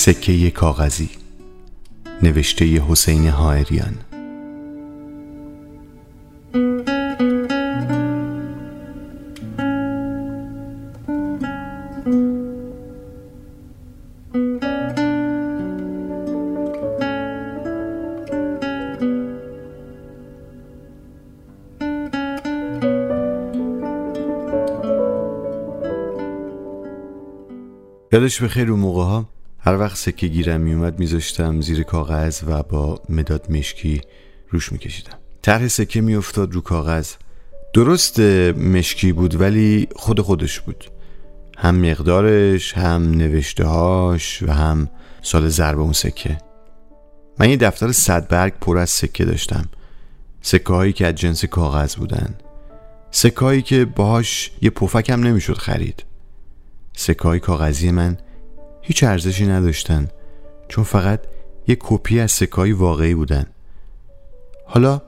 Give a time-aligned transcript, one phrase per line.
[0.00, 1.10] سکه کاغذی
[2.22, 3.98] نوشته حسین هایریان
[28.12, 29.39] یادش بخیر رو موقع ها.
[29.62, 34.00] هر وقت سکه گیرم میومد میذاشتم زیر کاغذ و با مداد مشکی
[34.50, 35.18] روش میکشیدم.
[35.42, 37.12] طرح سکه میافتاد رو کاغذ.
[37.74, 40.84] درست مشکی بود ولی خود خودش بود.
[41.58, 44.88] هم مقدارش هم نوشتههاش و هم
[45.22, 46.38] سال ضرب اون سکه.
[47.38, 49.64] من یه دفتر صد برگ پر از سکه داشتم.
[50.42, 52.34] سکه هایی که از جنس کاغذ بودن.
[53.10, 56.04] سکه هایی که باهاش یه پفکم نمی‌شد خرید.
[56.96, 58.18] سکه های کاغذی من
[58.90, 60.08] هیچ ارزشی نداشتن
[60.68, 61.20] چون فقط
[61.66, 63.46] یه کپی از سکه های واقعی بودن.
[64.66, 65.02] حالا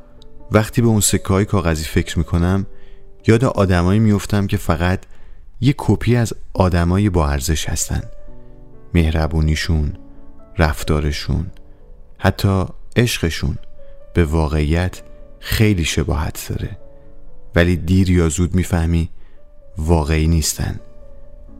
[0.50, 2.66] وقتی به اون سکه های کاغذی فکر می‌کنم
[3.26, 5.00] یاد آدمایی میفتم که فقط
[5.60, 8.02] یه کپی از آدمای با ارزش هستن.
[8.94, 9.92] مهربونیشون
[10.58, 11.46] رفتارشون
[12.18, 12.64] حتی
[12.96, 13.58] عشقشون
[14.14, 15.02] به واقعیت
[15.40, 16.78] خیلی شباهت داره.
[17.54, 19.08] ولی دیر یا زود می‌فهمی
[19.78, 20.80] واقعی نیستن.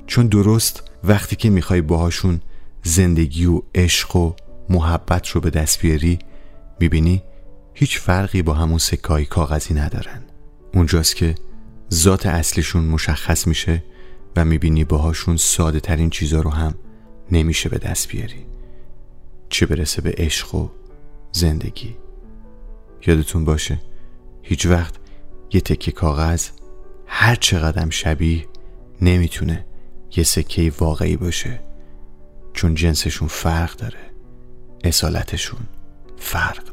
[0.07, 2.41] چون درست وقتی که می‌خوای باهاشون
[2.83, 4.33] زندگی و عشق و
[4.68, 6.18] محبت رو به دست بیاری
[6.80, 7.23] می‌بینی
[7.74, 10.23] هیچ فرقی با همون سکای کاغذی ندارن.
[10.74, 11.35] اونجاست که
[11.92, 13.85] ذات اصلشون مشخص میشه
[14.36, 16.74] و می‌بینی باهاشون ساده ترین چیزا رو هم
[17.30, 18.46] نمیشه به دست بیاری.
[19.48, 20.69] چه برسه به عشق و
[21.33, 21.96] زندگی.
[23.07, 23.80] یادتون باشه
[24.42, 24.95] هیچ وقت
[25.52, 26.48] یه تکه کاغذ
[27.07, 28.46] هر چقدر شبیه
[29.01, 29.67] نمی‌تونه
[30.17, 31.61] یه سکه واقعی باشه.
[32.55, 34.11] چون جنسشون فرق داره.
[34.84, 35.61] اصالتشون
[36.18, 36.71] فرق